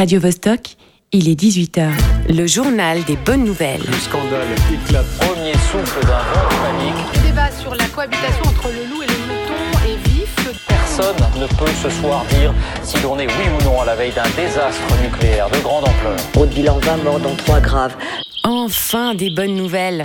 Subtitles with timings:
[0.00, 0.76] Radio Vostok,
[1.12, 1.90] il est 18h.
[2.30, 3.82] Le journal des bonnes nouvelles.
[3.86, 5.04] Le scandale éclate.
[5.18, 7.16] Premier souffle d'un vent de panique.
[7.16, 10.34] Le débat sur la cohabitation entre le loup et le mouton est vif.
[10.66, 14.12] Personne ne peut ce soir dire si l'on est oui ou non à la veille
[14.12, 16.16] d'un désastre nucléaire de grande ampleur.
[16.38, 17.94] Au bilan 20 morts dont 3 graves.
[18.42, 20.04] Enfin des bonnes nouvelles.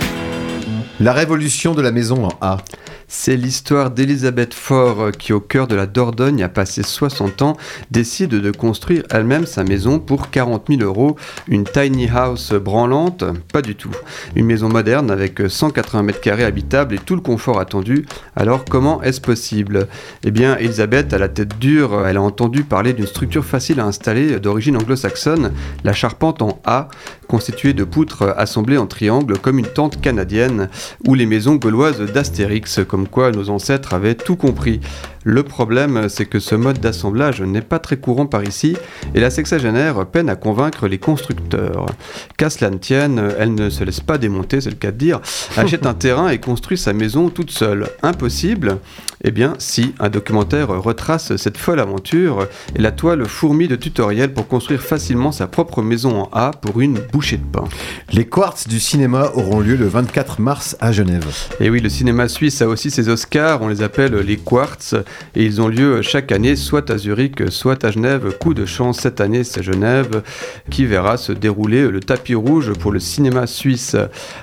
[1.00, 2.58] La révolution de la maison en A.
[3.08, 7.56] C'est l'histoire d'Elisabeth Faure qui, au cœur de la Dordogne, a passé 60 ans,
[7.92, 11.14] décide de construire elle-même sa maison pour 40 000 euros.
[11.46, 13.22] Une tiny house branlante
[13.52, 13.92] Pas du tout.
[14.34, 18.06] Une maison moderne avec 180 mètres carrés habitables et tout le confort attendu.
[18.34, 19.86] Alors comment est-ce possible?
[20.24, 22.08] Eh bien, Elisabeth a la tête dure.
[22.08, 25.52] Elle a entendu parler d'une structure facile à installer d'origine anglo-saxonne,
[25.84, 26.88] la charpente en A,
[27.28, 30.68] constituée de poutres assemblées en triangle comme une tente canadienne,
[31.06, 34.80] ou les maisons gauloises d'Astérix quoi nos ancêtres avaient tout compris.
[35.28, 38.76] Le problème, c'est que ce mode d'assemblage n'est pas très courant par ici,
[39.12, 41.86] et la sexagénaire peine à convaincre les constructeurs.
[42.36, 45.20] Qu'à cela ne tienne, elle ne se laisse pas démonter, c'est le cas de dire,
[45.56, 47.88] achète un terrain et construit sa maison toute seule.
[48.04, 48.78] Impossible
[49.24, 54.32] Eh bien, si, un documentaire retrace cette folle aventure, et la toile fourmille de tutoriels
[54.32, 57.64] pour construire facilement sa propre maison en A pour une bouchée de pain.
[58.12, 61.26] Les quartz du cinéma auront lieu le 24 mars à Genève.
[61.58, 64.94] Et oui, le cinéma suisse a aussi ses Oscars, on les appelle les quartz,
[65.34, 68.36] et ils ont lieu chaque année, soit à Zurich, soit à Genève.
[68.38, 70.22] Coup de chance, cette année, c'est Genève
[70.70, 73.96] qui verra se dérouler le tapis rouge pour le cinéma suisse.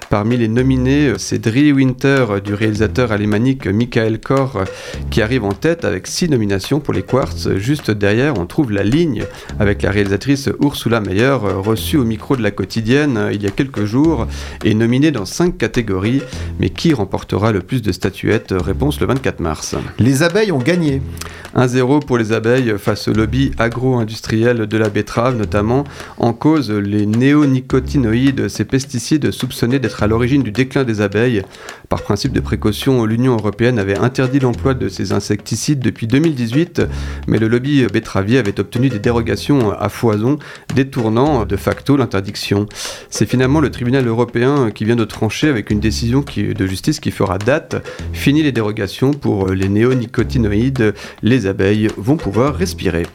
[0.09, 4.63] Parmi les nominés, c'est Drie Winter du réalisateur alémanique Michael Kor
[5.09, 7.49] qui arrive en tête avec six nominations pour les Quartz.
[7.57, 9.25] Juste derrière, on trouve la ligne
[9.59, 13.85] avec la réalisatrice Ursula Meyer, reçue au micro de la quotidienne il y a quelques
[13.85, 14.27] jours
[14.63, 16.21] et nominée dans cinq catégories.
[16.59, 18.32] Mais qui remportera le plus de statuettes?
[18.51, 19.75] Réponse le 24 mars.
[19.99, 21.01] Les abeilles ont gagné.
[21.55, 25.83] 1-0 pour les abeilles face au lobby agro-industriel de la betterave, notamment
[26.17, 31.43] en cause les néonicotinoïdes, ces pesticides soupçonnés d'être à l'origine du déclin des abeilles.
[31.89, 36.81] Par principe de précaution, l'Union européenne avait interdit l'emploi de ces insecticides depuis 2018,
[37.27, 40.39] mais le lobby betteravier avait obtenu des dérogations à foison,
[40.73, 42.65] détournant de facto l'interdiction.
[43.11, 47.11] C'est finalement le tribunal européen qui vient de trancher avec une décision de justice qui
[47.11, 47.75] fera date.
[48.23, 53.05] Fini les dérogations pour les néonicotinoïdes, les abeilles vont pouvoir respirer.